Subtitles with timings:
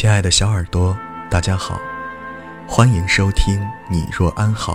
[0.00, 0.96] 亲爱的小耳朵，
[1.28, 1.80] 大家好，
[2.68, 3.60] 欢迎收听
[3.90, 4.74] 《你若安好》，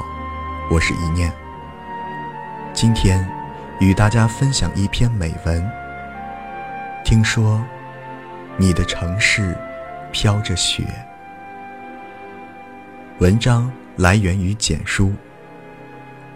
[0.69, 1.31] 我是一念。
[2.73, 3.25] 今天
[3.79, 5.65] 与大家分享一篇美文。
[7.05, 7.63] 听说
[8.57, 9.57] 你的城市
[10.11, 10.83] 飘着雪。
[13.19, 15.13] 文章来源于简书，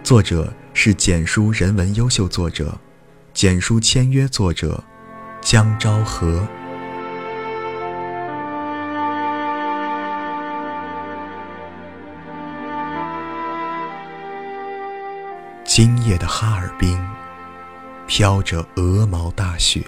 [0.01, 2.79] 作者是简书人文优秀作者，
[3.33, 4.81] 简书签约作者
[5.41, 6.47] 江昭和。
[15.77, 16.99] 今夜的哈尔滨，
[18.07, 19.83] 飘着鹅毛大雪。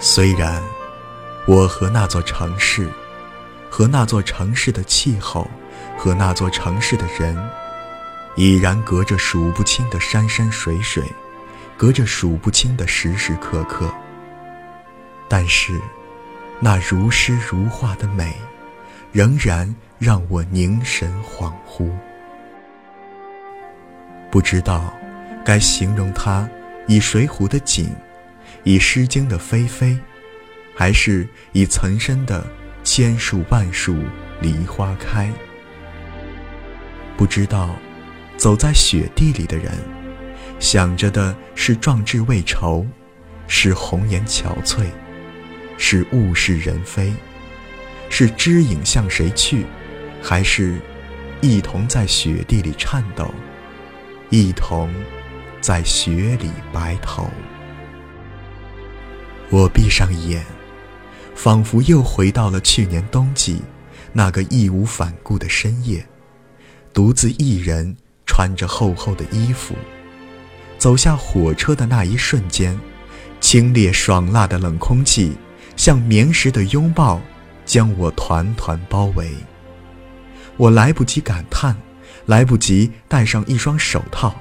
[0.00, 0.60] 虽然
[1.46, 2.90] 我和那座城市，
[3.70, 5.48] 和那座城市的气候，
[5.96, 7.40] 和那座城市的人，
[8.34, 11.04] 已然隔着数不清的山山水水，
[11.76, 13.88] 隔着数不清的时时刻刻，
[15.28, 15.80] 但是，
[16.58, 18.34] 那如诗如画的美，
[19.12, 21.92] 仍然让我凝神恍惚。
[24.30, 24.96] 不知道
[25.44, 26.48] 该形容它
[26.86, 27.90] 以《水浒》的景，
[28.62, 29.98] 以《诗经》的霏霏，
[30.74, 32.46] 还是以岑参的
[32.84, 33.96] 千树万树
[34.40, 35.30] 梨花开。
[37.16, 37.74] 不知道
[38.36, 39.72] 走在雪地里的人，
[40.58, 42.86] 想着的是壮志未酬，
[43.48, 44.86] 是红颜憔悴，
[45.76, 47.12] 是物是人非，
[48.08, 49.66] 是知影向谁去，
[50.22, 50.80] 还是
[51.40, 53.28] 一同在雪地里颤抖。
[54.30, 54.88] 一同
[55.60, 57.28] 在雪里白头。
[59.50, 60.44] 我闭上眼，
[61.34, 63.60] 仿佛又回到了去年冬季
[64.12, 66.06] 那个义无反顾的深夜，
[66.92, 69.74] 独自一人穿着厚厚的衣服，
[70.78, 72.78] 走下火车的那一瞬间，
[73.40, 75.36] 清冽爽辣的冷空气
[75.74, 77.20] 像棉实的拥抱，
[77.66, 79.32] 将我团团包围。
[80.56, 81.76] 我来不及感叹。
[82.26, 84.34] 来不及戴上一双手套，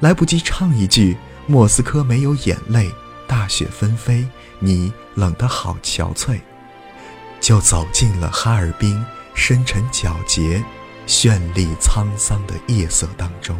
[0.00, 1.16] 来不及唱一句
[1.46, 2.90] “莫斯科没有眼泪，
[3.26, 4.26] 大雪纷飞，
[4.58, 6.40] 你冷得好憔悴”，
[7.40, 9.04] 就走进了哈尔滨
[9.34, 10.62] 深沉皎洁、
[11.06, 13.58] 绚丽沧桑的夜色当中。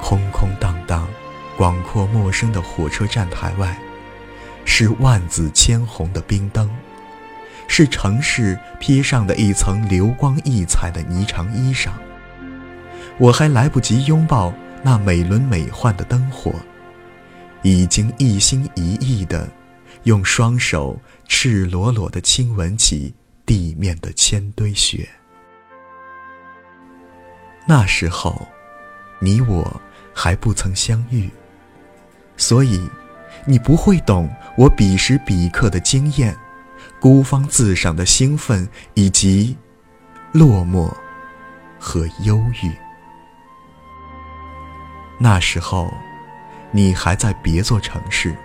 [0.00, 1.08] 空空荡荡、
[1.56, 3.78] 广阔陌生的火车站台外，
[4.64, 6.70] 是万紫千红的冰灯，
[7.66, 11.90] 是城市披上的一层流光溢彩的霓裳衣裳。
[13.18, 16.52] 我还来不及拥抱那美轮美奂的灯火，
[17.62, 19.48] 已经一心一意地
[20.02, 23.14] 用双手赤裸裸地亲吻起
[23.46, 25.08] 地面的千堆雪。
[27.66, 28.46] 那时候，
[29.18, 29.80] 你我
[30.14, 31.30] 还不曾相遇，
[32.36, 32.86] 所以
[33.46, 36.36] 你不会懂我彼时彼刻的惊艳、
[37.00, 39.56] 孤芳自赏的兴奋，以及
[40.32, 40.92] 落寞
[41.80, 42.70] 和忧郁。
[45.18, 45.92] 那时候，
[46.70, 48.36] 你还在别座城市，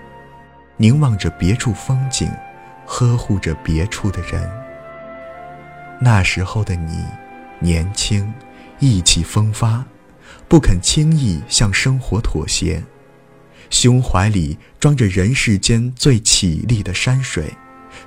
[0.77, 2.31] 凝望着别处风景，
[2.85, 4.49] 呵护着别处的人。
[5.99, 7.03] 那时候的你，
[7.59, 8.33] 年轻，
[8.79, 9.83] 意气风发，
[10.47, 12.81] 不肯轻易向生活妥协，
[13.69, 17.53] 胸怀里装着人世间最绮丽的山水，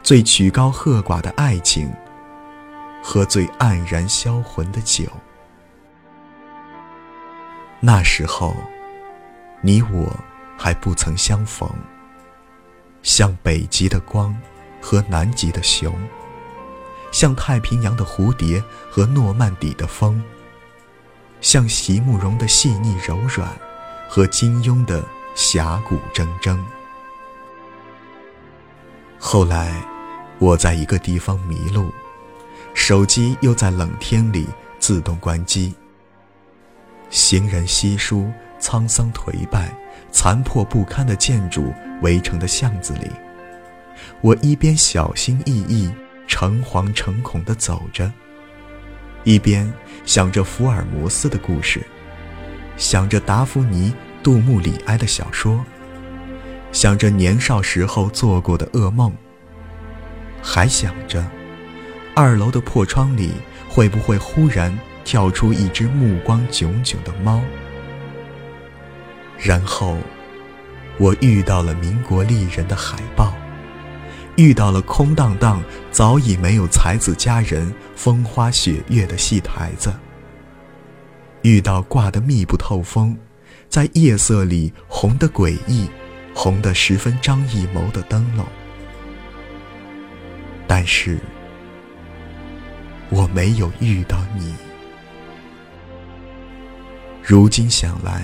[0.02, 1.92] 最曲高和寡的爱情，
[3.02, 5.04] 和最黯然销魂的酒。
[7.86, 8.56] 那时候，
[9.60, 10.10] 你我
[10.56, 11.68] 还不曾相逢。
[13.02, 14.34] 像北极的光
[14.80, 15.94] 和南极的熊，
[17.12, 20.22] 像太平洋的蝴蝶和诺曼底的风，
[21.42, 23.46] 像席慕容的细腻柔软
[24.08, 26.58] 和金庸的侠骨铮铮。
[29.18, 29.86] 后来，
[30.38, 31.92] 我在一个地方迷路，
[32.72, 34.48] 手机又在冷天里
[34.78, 35.74] 自动关机。
[37.14, 38.28] 行人稀疏、
[38.60, 39.72] 沧桑颓败、
[40.10, 41.72] 残破不堪的建筑
[42.02, 43.08] 围成的巷子里，
[44.20, 45.88] 我一边小心翼翼、
[46.26, 48.12] 诚惶诚恐地走着，
[49.22, 49.72] 一边
[50.04, 51.86] 想着福尔摩斯的故事，
[52.76, 55.64] 想着达芙妮、杜牧、里埃的小说，
[56.72, 59.12] 想着年少时候做过的噩梦，
[60.42, 61.24] 还想着
[62.16, 63.34] 二楼的破窗里
[63.68, 64.76] 会不会忽然。
[65.04, 67.40] 跳出一只目光炯炯的猫，
[69.38, 69.98] 然后
[70.98, 73.34] 我遇到了民国丽人的海报，
[74.36, 79.92] 遇到了空荡荡、早已没有才子佳人、风花雪月的戏台子，
[81.42, 83.16] 遇到挂得密不透风、
[83.68, 85.88] 在夜色里红得诡异、
[86.34, 88.46] 红得十分张艺谋的灯笼，
[90.66, 91.18] 但是，
[93.10, 94.54] 我没有遇到你。
[97.26, 98.22] 如今想来，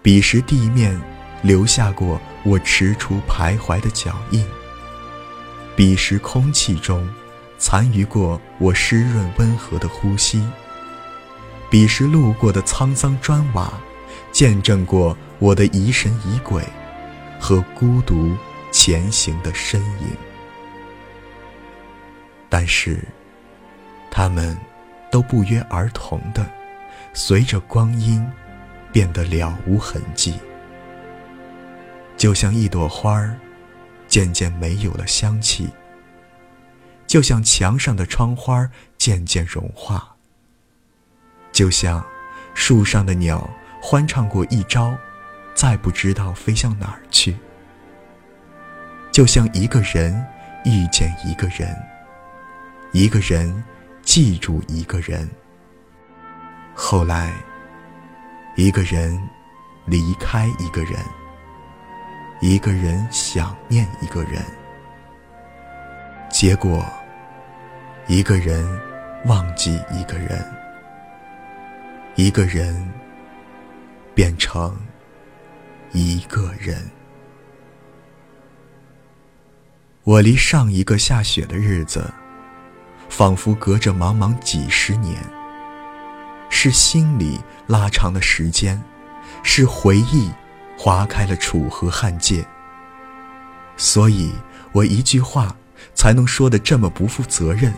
[0.00, 0.96] 彼时地面
[1.42, 4.46] 留下过我踟蹰徘徊的脚印，
[5.74, 7.04] 彼时空气中
[7.58, 10.48] 残余过我湿润温和的呼吸，
[11.68, 13.72] 彼时路过的沧桑砖瓦，
[14.30, 16.62] 见证过我的疑神疑鬼
[17.40, 18.36] 和孤独
[18.70, 20.16] 前行的身影。
[22.48, 23.02] 但是，
[24.12, 24.56] 他们
[25.10, 26.48] 都不约而同的，
[27.12, 28.24] 随着光阴
[28.92, 30.34] 变得了无痕迹，
[32.16, 33.36] 就像一朵花儿
[34.06, 35.68] 渐渐没有了香气，
[37.06, 40.16] 就像墙上的窗花渐渐融化，
[41.52, 42.04] 就像
[42.54, 43.48] 树上的鸟
[43.82, 44.96] 欢唱过一朝，
[45.54, 47.36] 再不知道飞向哪儿去，
[49.10, 50.24] 就像一个人
[50.64, 51.76] 遇见一个人。
[52.92, 53.62] 一个人
[54.02, 55.28] 记住一个人，
[56.74, 57.32] 后来，
[58.56, 59.20] 一个人
[59.84, 60.98] 离开一个人，
[62.40, 64.42] 一个人想念一个人，
[66.30, 66.84] 结果，
[68.06, 68.66] 一个人
[69.26, 70.44] 忘记一个人，
[72.14, 72.92] 一个人
[74.14, 74.76] 变成
[75.92, 76.90] 一个人。
[80.04, 82.12] 我离上一个下雪的日子。
[83.10, 85.20] 仿佛隔着茫茫几十年，
[86.50, 88.82] 是心里拉长了时间，
[89.42, 90.30] 是回忆
[90.76, 92.44] 划开了楚河汉界。
[93.78, 94.30] 所以
[94.72, 95.56] 我一句话
[95.94, 97.72] 才能说的这么不负责任，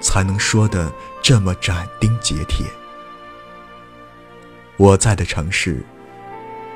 [0.00, 2.66] 才能说的这么斩钉截铁。
[4.76, 5.82] 我在的城市，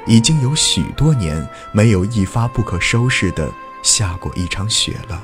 [0.07, 3.51] 已经有许多年没有一发不可收拾的
[3.83, 5.23] 下过一场雪了。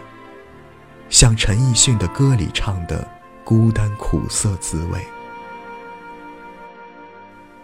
[1.08, 3.08] 像陈奕迅的歌里唱的
[3.44, 5.00] “孤单苦涩滋味”。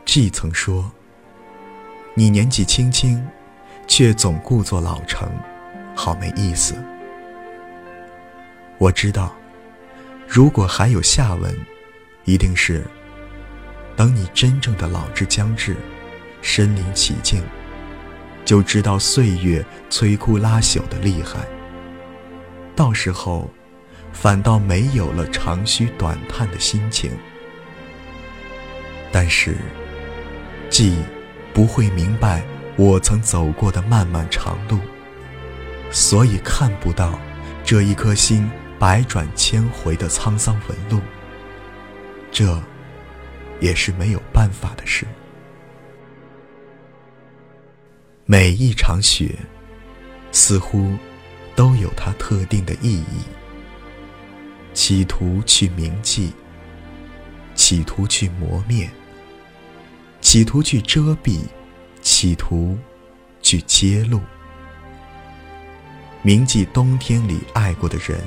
[0.08, 0.90] G 曾说
[2.16, 3.22] ：“你年纪轻轻，
[3.86, 5.30] 却总故作老成，
[5.94, 6.74] 好没意思。”
[8.80, 9.36] 我知道，
[10.26, 11.54] 如果还有下文，
[12.24, 12.86] 一定是
[13.96, 15.76] 等你真正的老之将至，
[16.40, 17.42] 身临其境，
[18.46, 21.40] 就知道岁月摧枯拉朽的厉害。
[22.74, 23.50] 到时候，
[24.14, 27.12] 反倒没有了长吁短叹的心情。
[29.12, 29.54] 但是，
[30.68, 30.96] 既
[31.52, 32.42] 不会明白
[32.76, 34.78] 我曾走过的漫漫长路，
[35.90, 37.18] 所以看不到
[37.64, 38.48] 这一颗心
[38.78, 41.00] 百转千回的沧桑纹路。
[42.30, 42.60] 这，
[43.60, 45.06] 也是没有办法的事。
[48.26, 49.34] 每一场雪，
[50.32, 50.96] 似乎。
[51.56, 53.24] 都有它特定的意义，
[54.72, 56.32] 企图去铭记，
[57.56, 58.88] 企图去磨灭，
[60.30, 61.40] 企图去遮蔽，
[62.02, 62.76] 企图
[63.40, 64.20] 去揭露。
[66.20, 68.20] 铭记冬天里爱过的人，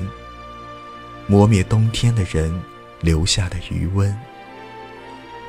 [1.28, 2.60] 磨灭冬天的人
[3.02, 4.12] 留下的余温，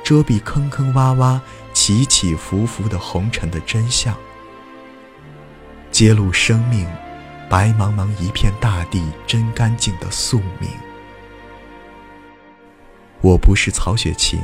[0.04, 1.40] 遮蔽坑坑洼洼、
[1.72, 4.16] 起起伏伏的红尘的真相，
[5.90, 6.86] 揭露生命。
[7.50, 10.70] 白茫茫一片大地，真干净的宿命。
[13.22, 14.40] 我不是曹雪芹，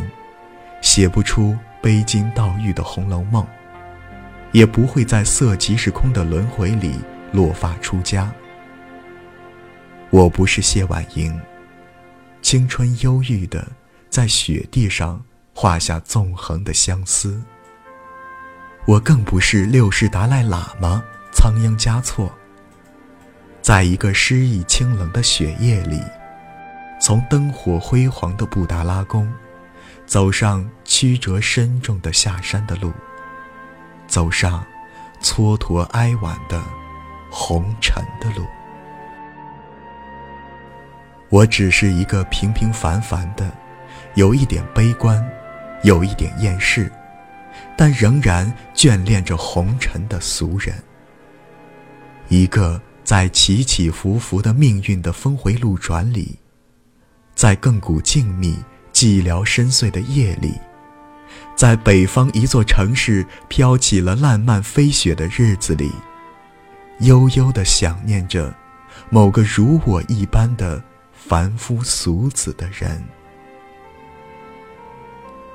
[0.80, 3.42] 写不出悲金悼玉的《红楼梦》，
[4.52, 6.94] 也不会在色即是空的轮回里
[7.32, 8.30] 落发出家。
[10.10, 11.40] 我不是谢婉莹，
[12.42, 13.66] 青春忧郁的
[14.08, 15.22] 在雪地上
[15.54, 17.40] 画下纵横的相思。
[18.86, 22.32] 我更不是六世达赖喇嘛，仓央嘉措。
[23.62, 26.02] 在一个诗意清冷的雪夜里，
[27.00, 29.30] 从灯火辉煌的布达拉宫，
[30.10, 32.92] 走上曲折深重的下山的路，
[34.08, 34.66] 走上
[35.22, 36.60] 蹉跎哀婉的
[37.30, 38.44] 红尘的路。
[41.28, 43.56] 我只是一个平平凡凡的，
[44.16, 45.24] 有一点悲观，
[45.84, 46.90] 有一点厌世，
[47.78, 50.74] 但仍然眷恋着红尘的俗人。
[52.26, 52.82] 一个。
[53.02, 56.38] 在起起伏伏的命运的峰回路转里，
[57.34, 58.54] 在亘古静谧、
[59.00, 60.60] 寂寥深邃的夜里，
[61.56, 65.90] 在北方一座城市飘起了烂漫飞雪的日子里，
[66.98, 68.54] 悠悠地想念着
[69.08, 73.02] 某个如我一般的凡夫俗子的人。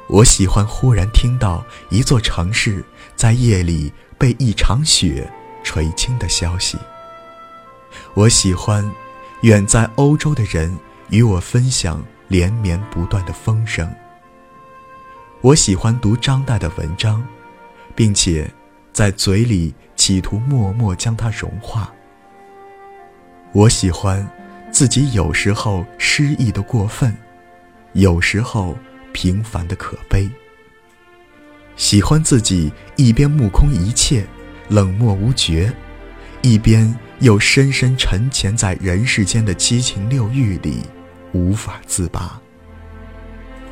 [0.08, 2.84] 我喜欢忽然听到一座城市
[3.16, 5.32] 在夜里被一场雪
[5.64, 6.80] 垂青的消息。
[8.16, 8.92] 我喜欢，
[9.42, 10.76] 远在欧洲的人
[11.10, 13.94] 与我分享连绵不断的风声。
[15.42, 17.26] 我喜欢读张岱的文章，
[17.96, 18.50] 并且
[18.92, 21.94] 在嘴里企图默默将它融化。
[23.52, 24.28] 我喜欢
[24.72, 27.16] 自己有时候失意的过分，
[27.94, 28.76] 有时候
[29.14, 30.28] 平凡的可悲。
[31.76, 34.26] 喜欢自己一边目空一切、
[34.70, 35.72] 冷漠无觉，
[36.42, 40.80] 一边又深深沉潜在人世间的七情六欲里，
[41.36, 42.40] 无法自拔。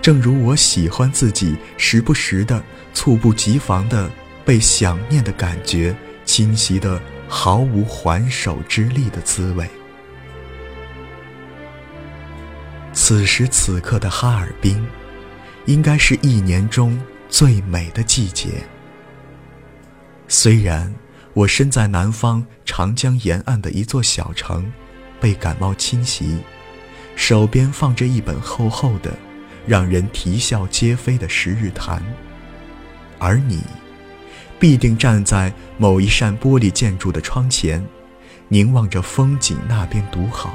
[0.01, 2.61] 正如我喜欢自己时不时的、
[2.93, 4.11] 猝不及防的
[4.43, 9.65] 被想念的感觉侵袭的毫无还手之力的滋味。
[12.91, 14.85] 此时此刻的哈尔滨，
[15.65, 18.61] 应该是一年中最美的季节。
[20.27, 20.93] 虽然
[21.33, 24.71] 我身在南方长江沿岸的一座小城，
[25.21, 26.39] 被感冒侵袭，
[27.15, 29.11] 手边放着一本厚厚的。
[29.65, 31.97] 让人啼笑皆非的《十日谈》，
[33.17, 33.63] 而你，
[34.59, 37.81] 必定站在某一扇玻璃建筑的窗前，
[38.49, 40.53] 凝望着风景那边独好，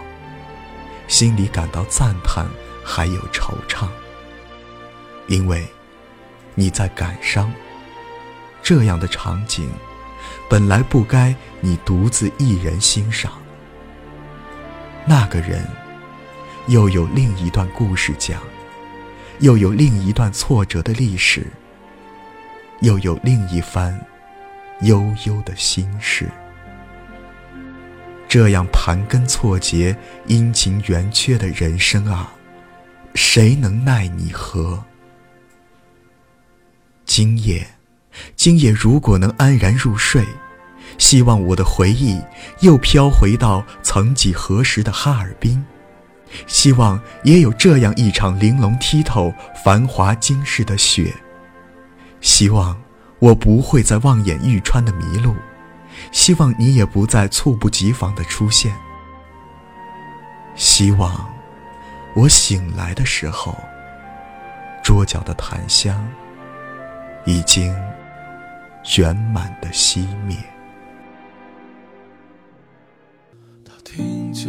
[1.07, 2.47] 心里感到赞叹，
[2.85, 3.89] 还有惆怅。
[5.27, 5.67] 因为，
[6.55, 7.51] 你在感伤。
[8.63, 9.71] 这样的场景，
[10.51, 13.33] 本来不该你独自一人欣赏。
[15.07, 15.67] 那个人，
[16.69, 18.41] 又有另一段故事讲。
[19.41, 21.47] 又有另一段挫折的历史，
[22.81, 23.97] 又有另一番
[24.81, 26.29] 悠悠的心事。
[28.29, 29.97] 这样盘根错节、
[30.27, 32.33] 阴晴圆缺的人生啊，
[33.15, 34.83] 谁能奈你何？
[37.07, 37.65] 今夜，
[38.35, 40.27] 今夜如果能安然入睡，
[40.99, 42.21] 希望我的回忆
[42.61, 45.65] 又飘回到曾几何时的哈尔滨。
[46.47, 49.33] 希望也有这样一场玲珑剔透、
[49.65, 51.13] 繁华惊世的雪。
[52.21, 52.81] 希望
[53.19, 55.35] 我不会再望眼欲穿的迷路，
[56.13, 58.73] 希望你也不再猝不及防的出现。
[60.55, 61.29] 希望
[62.15, 63.57] 我醒来的时候，
[64.83, 66.07] 桌角的檀香
[67.25, 67.73] 已经
[68.97, 70.37] 圆满的熄灭。
[73.65, 74.49] 他听见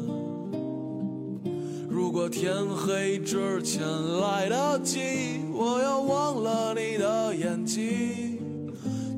[1.91, 3.81] 如果天黑之前
[4.21, 8.39] 来得及，我要忘了你的眼睛，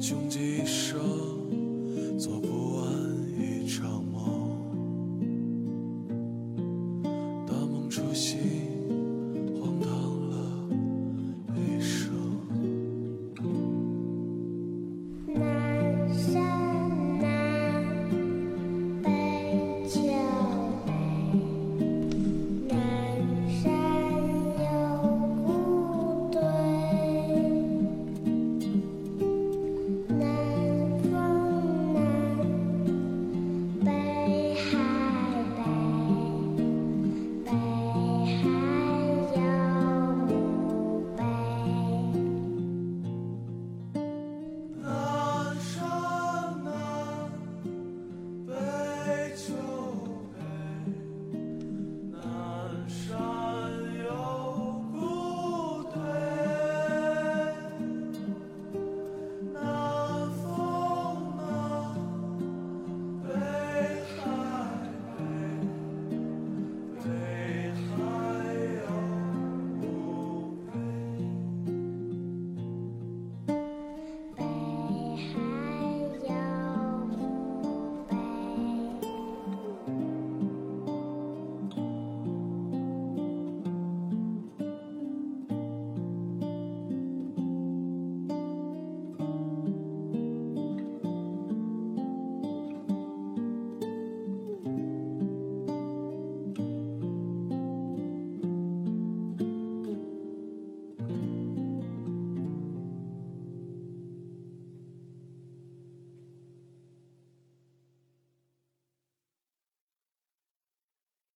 [0.01, 1.32] 穷极一生。